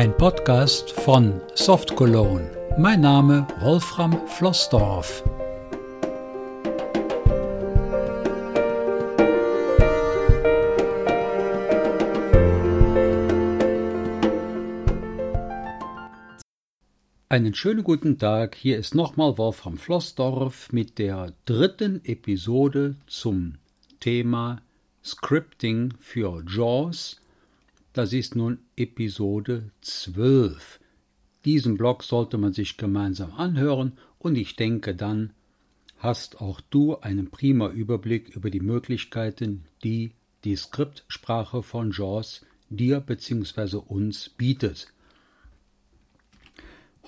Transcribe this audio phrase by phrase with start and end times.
[0.00, 2.50] Ein Podcast von Soft Cologne.
[2.78, 5.22] Mein Name Wolfram Flossdorf.
[17.28, 23.56] Einen schönen guten Tag, hier ist nochmal Wolfram Flossdorf mit der dritten Episode zum
[24.00, 24.62] Thema
[25.04, 27.20] Scripting für JAWS.
[27.92, 30.78] Das ist nun Episode 12.
[31.44, 35.32] Diesen Blog sollte man sich gemeinsam anhören und ich denke dann
[35.98, 40.12] hast auch du einen prima Überblick über die Möglichkeiten, die
[40.44, 43.78] die Skriptsprache von JAWS dir bzw.
[43.78, 44.92] uns bietet.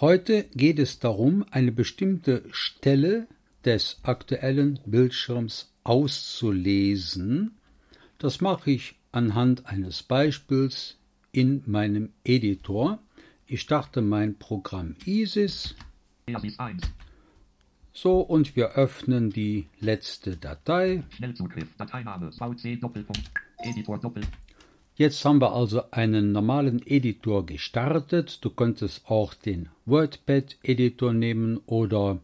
[0.01, 3.29] Heute geht es darum, eine bestimmte Stelle
[3.65, 7.53] des aktuellen Bildschirms auszulesen.
[8.19, 10.97] Das mache ich anhand eines Beispiels
[11.31, 12.99] in meinem Editor.
[13.47, 15.75] Ich starte mein Programm ISIS.
[17.93, 21.05] So, und wir öffnen die letzte Datei.
[21.77, 24.39] Dateiname, VC Doppelpunkt, Editor Doppelpunkt.
[24.95, 28.45] Jetzt haben wir also einen normalen Editor gestartet.
[28.45, 32.21] Du könntest auch den WordPad-Editor nehmen oder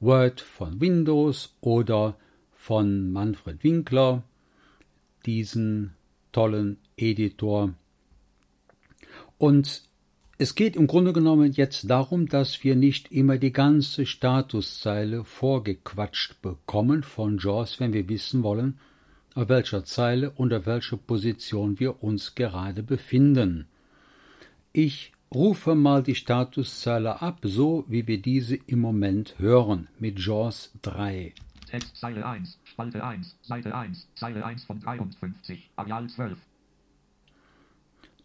[0.00, 2.16] Word von Windows oder
[2.54, 4.22] von Manfred Winkler,
[5.26, 5.94] diesen
[6.32, 7.74] tollen Editor.
[9.38, 9.82] Und
[10.38, 16.42] es geht im Grunde genommen jetzt darum, dass wir nicht immer die ganze Statuszeile vorgequatscht
[16.42, 18.78] bekommen von JAWS, wenn wir wissen wollen,
[19.34, 23.66] auf welcher Zeile und auf welcher Position wir uns gerade befinden.
[24.72, 30.72] Ich rufe mal die Statuszeile ab, so wie wir diese im Moment hören, mit JAWS
[30.82, 31.34] 3.
[31.72, 36.38] Text Zeile 1, Spalte 1, Seite 1, Zeile 1 von 53, Areal 12.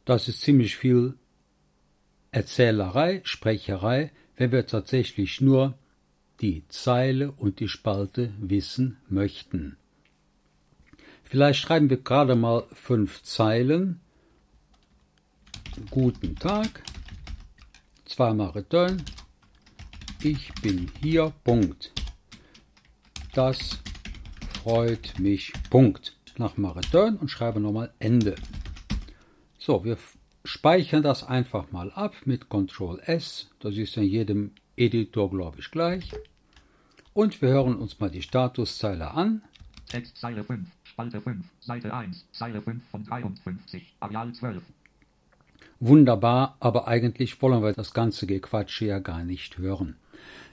[0.04, 1.14] Das ist ziemlich viel
[2.32, 5.78] Erzählerei, Sprecherei, wenn wir tatsächlich nur
[6.42, 9.78] die Zeile und die Spalte wissen möchten.
[11.24, 14.02] Vielleicht schreiben wir gerade mal fünf Zeilen.
[15.90, 16.84] Guten Tag.
[18.04, 19.02] Zweimal Return.
[20.22, 21.32] Ich bin hier.
[21.46, 21.94] Punkt.
[23.38, 23.78] Das
[24.64, 25.54] freut mich.
[25.70, 26.18] Punkt.
[26.40, 28.34] Nochmal Return und schreibe nochmal Ende.
[29.60, 30.00] So, wir
[30.44, 33.52] speichern das einfach mal ab mit Ctrl S.
[33.60, 36.16] Das ist in jedem Editor, glaube ich, gleich.
[37.14, 39.44] Und wir hören uns mal die Statuszeile an.
[39.88, 44.64] Text Zeile 5, Spalte 5, Seite 1, Zeile 5 von 53, Areal 12.
[45.80, 49.96] Wunderbar, aber eigentlich wollen wir das ganze Gequatsche ja gar nicht hören.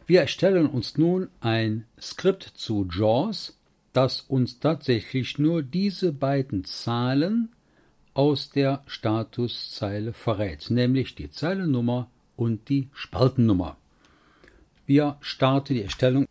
[0.07, 3.59] Wir erstellen uns nun ein Skript zu JAWS,
[3.95, 7.49] das uns tatsächlich nur diese beiden Zahlen
[8.13, 13.79] aus der Statuszeile verrät, nämlich die Zeilennummer und die Spaltennummer.
[14.85, 16.27] Wir starten die Erstellung.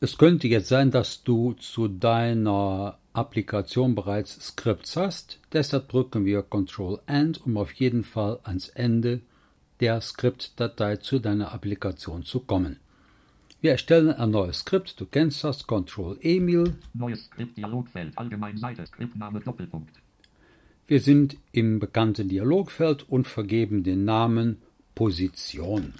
[0.00, 5.40] Es könnte jetzt sein, dass du zu deiner Applikation bereits Skripts hast.
[5.54, 9.22] Deshalb drücken wir Ctrl End, um auf jeden Fall ans Ende
[9.80, 12.78] der Skriptdatei zu deiner Applikation zu kommen.
[13.60, 15.00] Wir erstellen ein neues Skript.
[15.00, 15.66] Du kennst das.
[15.66, 16.76] Ctrl Emil.
[16.94, 18.16] Neues Skript Dialogfeld.
[18.16, 18.86] Allgemein Seite.
[18.86, 19.96] Skriptname Doppelpunkt.
[20.86, 24.62] Wir sind im bekannten Dialogfeld und vergeben den Namen
[24.94, 25.94] Position.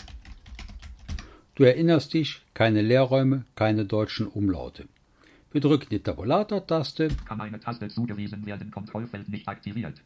[1.57, 4.85] Du erinnerst dich, keine Leerräume, keine deutschen Umlaute.
[5.51, 7.09] Wir drücken die Tabulator-Taste.
[7.27, 10.03] Kann eine Taste zugewiesen werden, Kontrollfeld nicht aktiviert.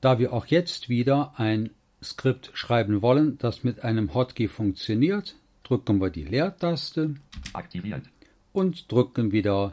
[0.00, 1.70] Da wir auch jetzt wieder ein
[2.02, 7.14] Skript schreiben wollen, das mit einem Hotkey funktioniert, drücken wir die Leertaste.
[7.52, 8.04] Aktiviert.
[8.52, 9.72] Und drücken wieder,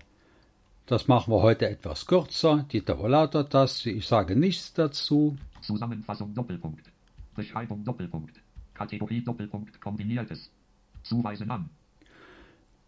[0.85, 3.89] das machen wir heute etwas kürzer, die Tabulator-Taste.
[3.91, 5.37] Ich sage nichts dazu.
[5.61, 6.85] Zusammenfassung Doppelpunkt.
[7.35, 8.35] Beschreibung Doppelpunkt.
[8.73, 9.79] Kategorie Doppelpunkt.
[9.79, 10.49] Kombiniertes.
[11.03, 11.69] Zuweisen an.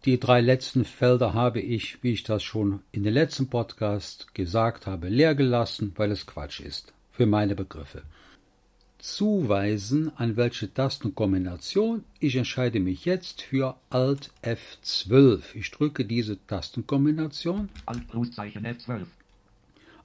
[0.04, 4.86] Die drei letzten Felder habe ich, wie ich das schon in den letzten Podcast gesagt
[4.86, 6.92] habe, leer gelassen, weil es Quatsch ist.
[7.10, 8.02] Für meine Begriffe.
[8.98, 12.04] Zuweisen an welche Tastenkombination.
[12.18, 15.42] Ich entscheide mich jetzt für Alt F12.
[15.54, 17.68] Ich drücke diese Tastenkombination.
[17.84, 19.06] Alt F12.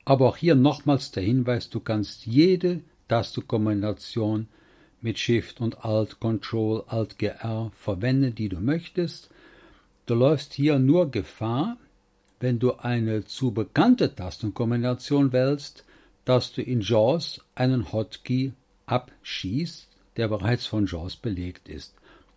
[0.03, 4.47] Aber auch hier nochmals der Hinweis, du kannst jede Tastenkombination
[5.01, 9.29] mit Shift und Alt, Control, Alt, GR verwenden, die du möchtest.
[10.05, 11.77] Du läufst hier nur Gefahr,
[12.39, 15.85] wenn du eine zu bekannte Tastenkombination wählst,
[16.25, 18.53] dass du in JAWS einen Hotkey
[18.91, 21.93] abschießt, der bereits von JAWS belegt ist.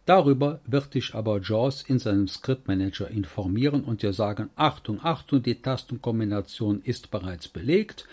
[0.06, 5.60] Darüber wird dich aber JAWS in seinem Scriptmanager informieren und dir sagen, Achtung, Achtung, die
[5.60, 8.06] Tastenkombination ist bereits belegt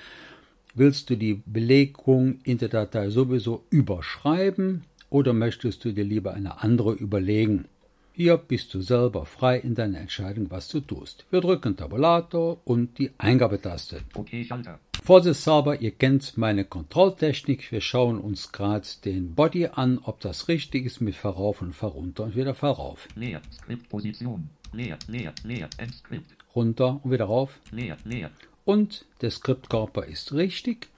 [0.73, 6.63] Willst du die Belegung in der Datei sowieso überschreiben oder möchtest du dir lieber eine
[6.63, 7.65] andere überlegen?
[8.13, 11.25] Hier bist du selber frei in deiner Entscheidung, was du tust.
[11.29, 14.01] Wir drücken Tabulator und die Eingabetaste.
[14.15, 14.79] Okay, Schalter.
[15.03, 17.71] Vorsichtshalber, ihr kennt meine Kontrolltechnik.
[17.71, 22.25] Wir schauen uns gerade den Body an, ob das richtig ist mit Verrauf und Verrunter
[22.25, 23.07] und wieder Verrauf.
[23.15, 23.41] Leer.
[23.51, 24.51] Skriptposition.
[24.73, 25.67] Leer, leer, leer.
[25.77, 26.35] Endskript.
[26.55, 27.59] Runter und wieder rauf.
[27.71, 28.29] Leer, leer.
[28.63, 30.89] Und der Skriptkörper ist richtig.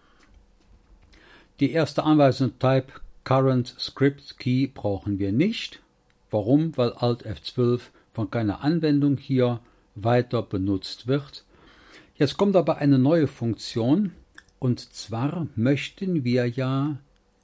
[1.61, 2.87] Die erste Anweisung Type
[3.23, 5.81] Current Script Key brauchen wir nicht.
[6.29, 6.75] Warum?
[6.75, 7.79] Weil Alt F12
[8.11, 9.61] von keiner Anwendung hier
[9.95, 11.45] weiter benutzt wird.
[12.15, 14.11] Jetzt kommt aber eine neue Funktion
[14.59, 16.97] und zwar möchten wir ja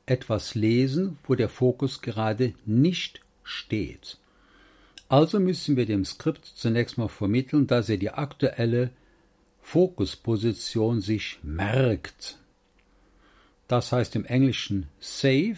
[0.06, 4.18] etwas lesen, wo der Fokus gerade nicht steht.
[5.08, 8.92] Also müssen wir dem Skript zunächst mal vermitteln, dass er die aktuelle
[9.62, 12.38] Fokusposition sich merkt.
[13.68, 15.58] Das heißt im Englischen Save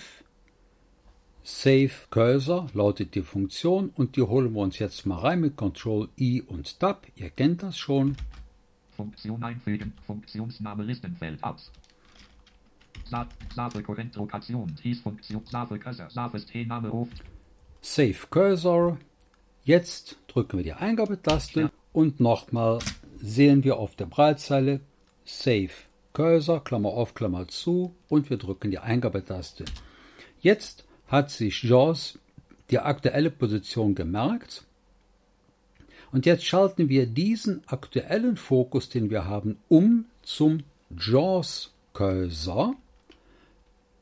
[1.43, 6.07] Save Cursor lautet die Funktion und die holen wir uns jetzt mal rein mit Ctrl
[6.19, 7.07] I und Tab.
[7.15, 8.15] Ihr kennt das schon.
[9.01, 9.93] Funktion einfügen.
[10.05, 11.71] Funktionsname Listenfeld aus.
[13.09, 14.75] Save Korrentlokation.
[15.01, 15.41] Funktion.
[15.45, 16.09] Save Cursor.
[16.11, 17.07] Save T-Name auf.
[17.81, 18.97] Save Cursor.
[19.63, 21.71] Jetzt drücken wir die Eingabetaste ja.
[21.93, 22.77] und nochmal
[23.17, 24.81] sehen wir auf der Breitzeile
[25.25, 25.71] Save
[26.13, 29.65] Cursor, Klammer auf, Klammer zu und wir drücken die Eingabetaste.
[30.39, 32.19] Jetzt hat sich JAWS
[32.69, 34.63] die aktuelle Position gemerkt.
[36.11, 40.63] Und jetzt schalten wir diesen aktuellen Fokus, den wir haben, um zum
[40.97, 42.75] JAWS-Cursor.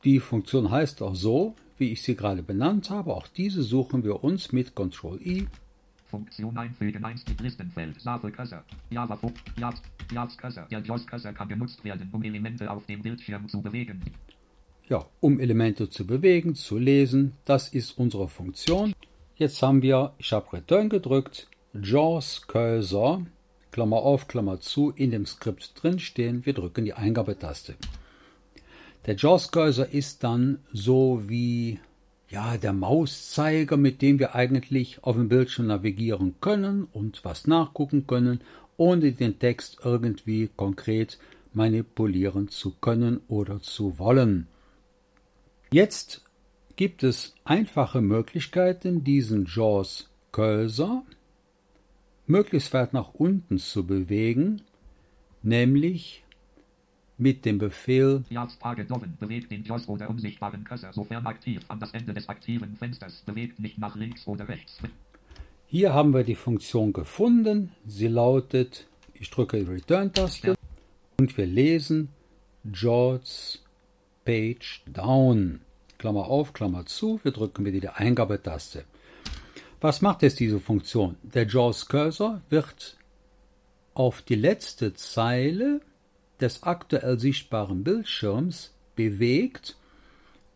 [0.04, 3.14] Die Funktion heißt auch so, wie ich sie gerade benannt habe.
[3.14, 5.46] Auch diese suchen wir uns mit Ctrl-I.
[6.06, 9.16] Funktion einfügen, 1 Listenfeld, Save Cursor, Java,
[9.56, 10.66] Java, Cursor.
[10.70, 14.02] Der JAWS-Cursor kann genutzt werden, um Elemente auf dem Bildschirm zu bewegen
[14.90, 17.32] ja, um Elemente zu bewegen, zu lesen.
[17.46, 18.92] Das ist unsere Funktion.
[19.36, 23.26] Jetzt haben wir, ich habe Return gedrückt, JAWS Cursor,
[23.70, 26.44] Klammer auf, Klammer zu, in dem Skript drinstehen.
[26.44, 27.76] Wir drücken die Eingabetaste.
[29.06, 31.78] Der JAWS Cursor ist dann so wie
[32.28, 38.06] ja, der Mauszeiger, mit dem wir eigentlich auf dem Bildschirm navigieren können und was nachgucken
[38.06, 38.40] können,
[38.76, 41.18] ohne den Text irgendwie konkret
[41.52, 44.48] manipulieren zu können oder zu wollen.
[45.72, 46.22] Jetzt
[46.74, 51.04] gibt es einfache Möglichkeiten, diesen JAWS Cursor
[52.30, 54.62] möglichst weit nach unten zu bewegen,
[55.42, 56.22] nämlich
[57.18, 58.24] mit dem Befehl
[59.20, 63.60] bewegt den JAWS oder unsichtbaren Cursor, sofern aktiv, an das Ende des aktiven Fensters, bewegt
[63.60, 64.78] nicht nach links oder rechts.
[65.66, 67.72] Hier haben wir die Funktion gefunden.
[67.86, 70.54] Sie lautet, ich drücke die Return-Taste
[71.18, 72.08] und wir lesen
[72.64, 73.62] JAWS
[74.24, 75.60] Page Down.
[75.98, 77.20] Klammer auf, Klammer zu.
[77.22, 78.84] Wir drücken wieder die Eingabetaste.
[79.80, 81.16] Was macht jetzt diese Funktion?
[81.22, 82.98] Der JAWS Cursor wird
[83.94, 85.80] auf die letzte Zeile
[86.38, 89.76] des aktuell sichtbaren Bildschirms bewegt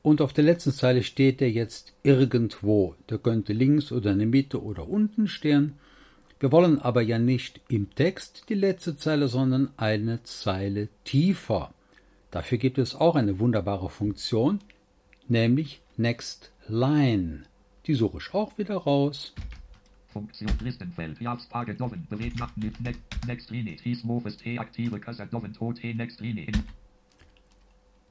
[0.03, 2.97] und auf der letzten Zeile steht er jetzt irgendwo.
[3.09, 5.79] Der könnte links oder in der Mitte oder unten stehen.
[6.39, 11.73] Wir wollen aber ja nicht im Text die letzte Zeile, sondern eine Zeile tiefer.
[12.31, 14.59] Dafür gibt es auch eine wunderbare Funktion,
[15.29, 17.45] nämlich Next Line.
[17.87, 19.35] Die suche ich auch wieder raus.
[20.09, 22.53] Funktion Listenfeld, Jahrestage Doven, bewegt nach
[23.27, 26.47] Next Line, Hieß Mofes T, aktive Kasse Doven, Tod T, Next Line.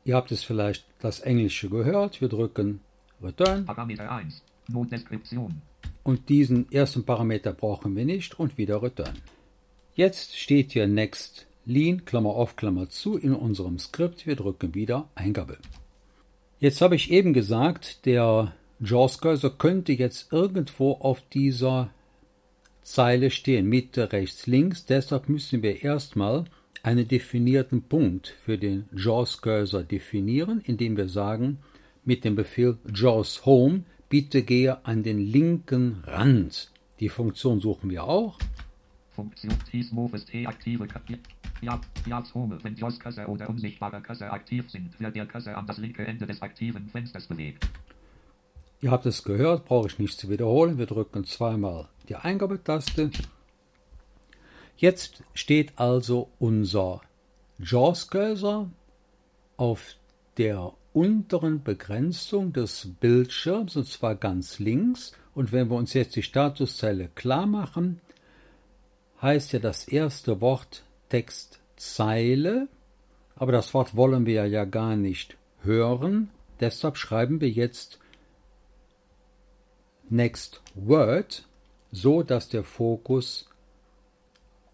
[0.06, 2.20] Ihr habt es vielleicht das Englische gehört.
[2.20, 2.82] Wir drücken
[3.22, 3.65] Return.
[3.65, 5.62] Parameter 1, Notdeskription.
[6.03, 9.18] Und diesen ersten Parameter brauchen wir nicht und wieder Return.
[9.96, 14.27] Jetzt steht hier Next Lean, Klammer auf, Klammer zu, in unserem Skript.
[14.27, 15.58] Wir drücken wieder Eingabe.
[16.60, 21.89] Jetzt habe ich eben gesagt, der JAWS Cursor könnte jetzt irgendwo auf dieser
[22.82, 24.86] Zeile stehen, Mitte, rechts, links.
[24.86, 26.46] Deshalb müssen wir erstmal
[26.82, 31.60] einen definierten Punkt für den JAWS Cursor definieren, indem wir sagen,
[32.03, 36.72] mit dem Befehl JAWS Home, bitte gehe an den linken Rand.
[37.00, 38.38] Die Funktion suchen wir auch.
[39.12, 40.88] Funktion T aktive
[41.62, 45.65] ja, ja, Home, wenn JAWS Cursor oder unsichtbarer Cursor aktiv sind, wird der Cursor an
[45.65, 47.65] das linke Ende des aktiven Fensters bewegt.
[48.83, 50.77] Ihr habt es gehört, brauche ich nicht zu wiederholen.
[50.77, 53.11] Wir drücken zweimal die Eingabetaste.
[54.75, 56.99] Jetzt steht also unser
[57.59, 58.69] JAWS Cursor
[59.55, 59.95] auf
[60.37, 65.13] der unteren Begrenzung des Bildschirms und zwar ganz links.
[65.33, 68.01] Und wenn wir uns jetzt die Statuszeile klar machen,
[69.21, 72.67] heißt ja das erste Wort Textzeile
[73.37, 76.31] Aber das Wort wollen wir ja gar nicht hören.
[76.59, 77.99] Deshalb schreiben wir jetzt
[80.13, 81.43] Next Word,
[81.91, 83.50] so dass der Fokus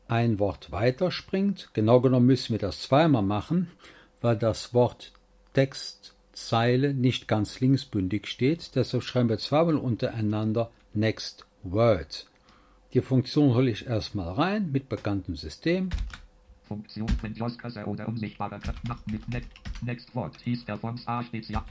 [0.10, 1.70] ein Wort weiterspringt.
[1.72, 3.72] Genau genommen müssen wir das zweimal machen,
[4.20, 5.14] weil das Wort
[5.54, 8.76] Textzeile nicht ganz linksbündig steht.
[8.76, 12.28] Deshalb schreiben wir zweimal untereinander Next Word.
[12.94, 15.90] Die Funktion hole ich erstmal rein mit bekanntem System.
[16.64, 19.22] Funktion, wenn Joskasse oder unsichtbarer Knopf mit
[19.84, 21.64] Next, Wort, hieß der Forms A steht ja.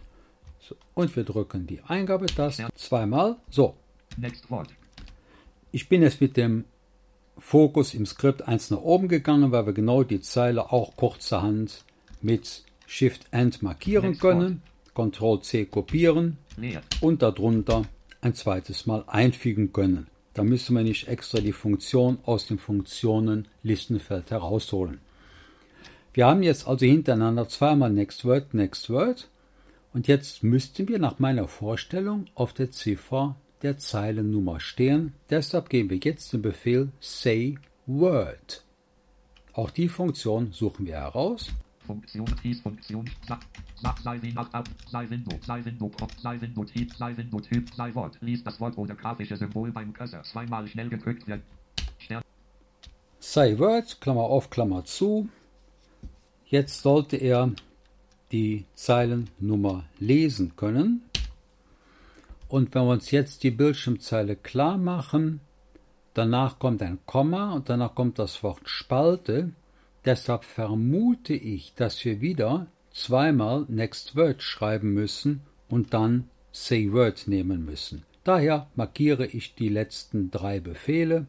[0.61, 3.37] So, und wir drücken die Eingabetaste zweimal.
[3.51, 3.75] So.
[5.71, 6.65] Ich bin jetzt mit dem
[7.39, 11.85] Fokus im Skript eins nach oben gegangen, weil wir genau die Zeile auch kurzerhand
[12.21, 14.63] mit Shift-End markieren Next können.
[14.95, 16.83] Ctrl-C kopieren Leer.
[17.01, 17.83] und darunter
[18.21, 20.09] ein zweites Mal einfügen können.
[20.35, 24.99] Da müssen wir nicht extra die Funktion aus dem Funktionen-Listenfeld herausholen.
[26.13, 29.29] Wir haben jetzt also hintereinander zweimal Next Word, Next Word
[29.99, 35.13] und jetzt müssten wir nach meiner Vorstellung auf der Ziffer der Zeilennummer stehen.
[35.29, 38.63] Deshalb geben wir jetzt den Befehl Say Word.
[39.55, 41.49] Auch die Funktion suchen wir heraus.
[41.85, 43.41] Funktion, hieß Funktion, Sa-
[43.83, 47.41] Sa- sei wie nach ab, sei Window, sei Window, Kopf, sei Window, Typ, sei Window,
[47.41, 51.43] Typ, sei Wort, liest das Wort oder grafische Symbol beim Cursor zweimal schnell gedrückt wird.
[51.99, 52.23] Stern,
[53.19, 55.29] Say Word, Klammer auf, Klammer zu.
[56.47, 57.51] Jetzt sollte er
[58.33, 61.03] die Zeilennummer lesen können.
[62.49, 65.41] Und wenn wir uns jetzt die Bildschirmzeile klar machen,
[66.15, 69.53] danach kommt ein Komma und danach kommt das Wort Spalte.
[70.05, 77.29] Deshalb vermute ich, dass wir wieder zweimal Next Word schreiben müssen und dann Say Word
[77.29, 78.05] nehmen müssen.
[78.25, 81.27] Daher markiere ich die letzten drei Befehle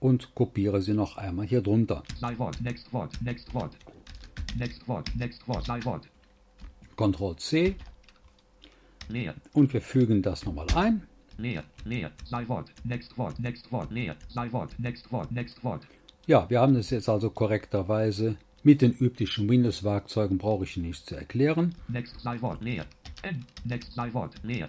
[0.00, 2.02] und kopiere sie noch einmal hier drunter.
[2.20, 3.76] sei Wort, Next Wort, Next Wort.
[4.56, 6.08] Next Wort, Next Wort, sei Wort.
[6.98, 7.76] Ctrl C.
[9.08, 11.06] Leer, und wir fügen das nochmal ein.
[11.38, 15.86] leer, leer, sei Wort, Next Wort, Next Wort, leer, sei Wort, Next Wort, Next Wort.
[16.26, 21.14] Ja, wir haben es jetzt also korrekterweise mit den üblichen Windows-Werkzeugen, brauche ich nicht zu
[21.14, 21.74] erklären.
[21.86, 22.84] Next sei Wort, leer.
[23.22, 24.68] N, Next sei Wort, leer.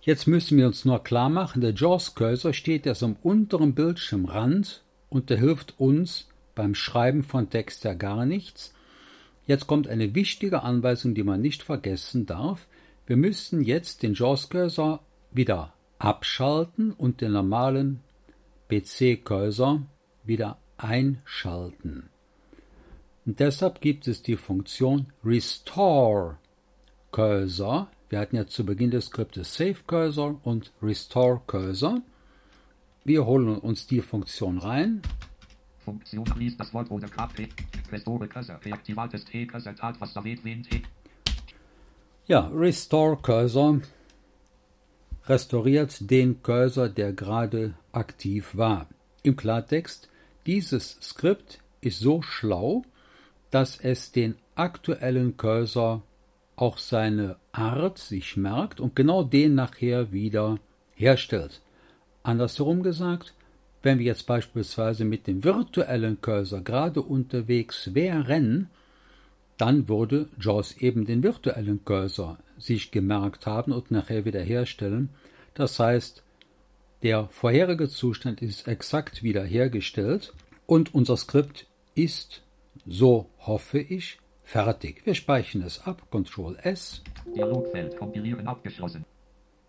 [0.00, 5.28] Jetzt müssen wir uns nur klar machen, der JAWS-Cursor steht jetzt am unteren Bildschirmrand und
[5.28, 8.72] der hilft uns beim Schreiben von Text ja gar nichts.
[9.46, 12.66] Jetzt kommt eine wichtige Anweisung, die man nicht vergessen darf.
[13.06, 15.00] Wir müssen jetzt den JAWS-Cursor
[15.32, 18.00] wieder abschalten und den normalen
[18.68, 19.82] PC-Cursor
[20.24, 22.08] wieder einschalten.
[23.26, 26.38] Und deshalb gibt es die Funktion Restore
[27.10, 27.88] Cursor.
[28.08, 32.02] Wir hatten ja zu Beginn des Skriptes Save Cursor und Restore Cursor.
[33.04, 35.02] Wir holen uns die Funktion rein.
[35.84, 36.24] Funktion
[36.56, 37.48] das Wort oder KP.
[37.94, 40.82] Restore Cursor, reaktivates T, Cursor tat, was da weht, wen T.
[42.26, 43.80] Ja, Restore Cursor
[45.26, 48.88] restauriert den Cursor, der gerade aktiv war.
[49.22, 50.08] Im Klartext,
[50.44, 52.82] dieses Skript ist so schlau,
[53.50, 56.02] dass es den aktuellen Cursor
[56.56, 60.58] auch seine Art sich merkt und genau den nachher wieder
[60.94, 61.62] herstellt.
[62.24, 63.34] Andersherum gesagt,
[63.84, 68.70] wenn wir jetzt beispielsweise mit dem virtuellen Cursor gerade unterwegs wären,
[69.58, 75.10] dann würde JAWS eben den virtuellen Cursor sich gemerkt haben und nachher wieder herstellen.
[75.54, 76.22] Das heißt,
[77.02, 80.32] der vorherige Zustand ist exakt wiederhergestellt
[80.66, 82.42] und unser Skript ist,
[82.86, 85.02] so hoffe ich, fertig.
[85.04, 87.02] Wir speichern es ab, Ctrl S,
[87.36, 89.04] Dialogfeld, kompilieren abgeschlossen.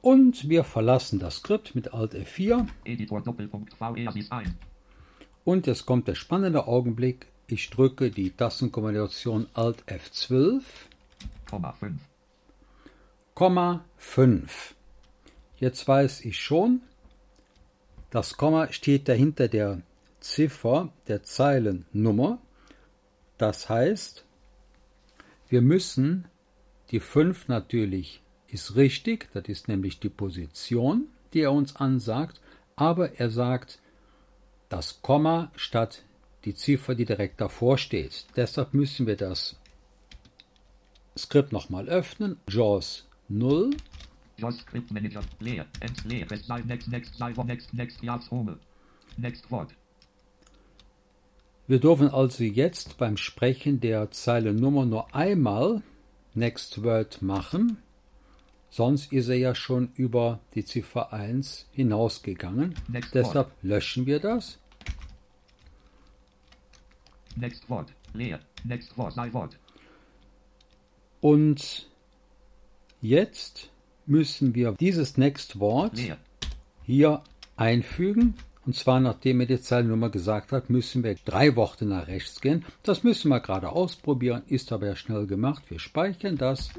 [0.05, 4.55] Und wir verlassen das Skript mit Alt F4 Editor Doppelpunkt V, sieht ein.
[5.43, 7.25] und jetzt kommt der spannende Augenblick.
[7.47, 10.61] Ich drücke die Tastenkombination Alt F12,
[11.49, 11.99] Komma 5.
[13.33, 14.75] Komma 5.
[15.57, 16.81] Jetzt weiß ich schon,
[18.11, 19.81] das Komma steht dahinter der
[20.19, 22.37] Ziffer der Zeilennummer.
[23.39, 24.23] Das heißt,
[25.49, 26.25] wir müssen
[26.91, 32.39] die 5 natürlich ist richtig, das ist nämlich die Position, die er uns ansagt,
[32.75, 33.79] aber er sagt
[34.69, 36.03] das Komma statt
[36.45, 38.25] die Ziffer, die direkt davor steht.
[38.35, 39.57] Deshalb müssen wir das
[41.17, 42.37] Skript nochmal öffnen.
[42.49, 43.71] JAWS 0
[44.37, 48.59] JAWS Script Manager, leer, end, leer, rest, live, next, next, live, next, next, Jahrs Home.
[49.17, 49.73] Next Wort.
[51.67, 55.81] Wir dürfen also jetzt beim Sprechen der Zeilennummer nur einmal
[56.33, 57.77] Next Word machen,
[58.75, 62.75] sonst ist er ja schon über die Ziffer 1 hinausgegangen.
[62.89, 64.59] Next Deshalb löschen wir das.
[67.37, 69.57] Next Wort, leer, next Wort.
[71.21, 71.89] Und
[72.99, 73.69] jetzt
[74.05, 75.97] müssen wir dieses Next Wort
[76.83, 77.23] hier
[77.55, 78.35] einfügen.
[78.65, 82.65] Und zwar, nachdem mir die Zeilennummer gesagt hat, müssen wir drei Worte nach rechts gehen.
[82.83, 85.63] Das müssen wir gerade ausprobieren, ist aber ja schnell gemacht.
[85.69, 86.69] Wir speichern das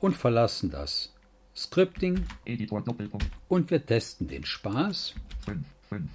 [0.00, 1.12] und verlassen das
[1.56, 2.82] Scripting Editor
[3.48, 5.14] und wir testen den Spaß.
[5.44, 6.10] 5, 5.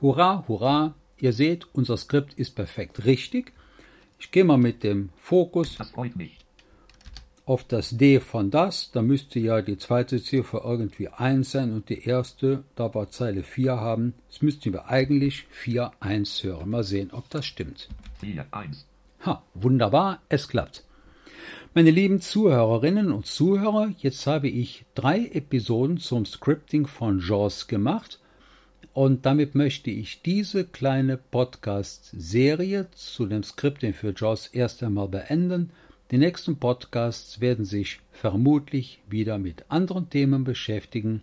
[0.00, 0.94] Hurra, hurra!
[1.20, 3.52] Ihr seht, unser Skript ist perfekt richtig.
[4.20, 6.38] Ich gehe mal mit dem Fokus Das freut mich.
[7.48, 8.90] Auf das D von das.
[8.92, 13.42] Da müsste ja die zweite Ziffer irgendwie 1 sein und die erste, da wir Zeile
[13.42, 14.12] 4 haben.
[14.28, 16.68] Jetzt müssten wir eigentlich 4, 1 hören.
[16.68, 17.88] Mal sehen, ob das stimmt.
[18.20, 18.86] 4, 1.
[19.24, 20.84] Ha, wunderbar, es klappt.
[21.74, 28.20] Meine lieben Zuhörerinnen und Zuhörer, jetzt habe ich drei Episoden zum Scripting von JAWS gemacht
[28.92, 35.70] und damit möchte ich diese kleine Podcast-Serie zu dem Scripting für JAWS erst einmal beenden.
[36.10, 41.22] Die nächsten Podcasts werden sich vermutlich wieder mit anderen Themen beschäftigen,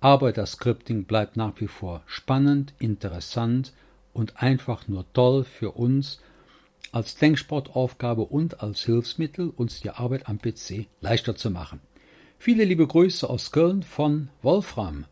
[0.00, 3.72] aber das Scripting bleibt nach wie vor spannend, interessant
[4.12, 6.20] und einfach nur toll für uns,
[6.90, 11.80] als Denksportaufgabe und als Hilfsmittel, uns die Arbeit am PC leichter zu machen.
[12.38, 15.04] Viele liebe Grüße aus Köln von Wolfram.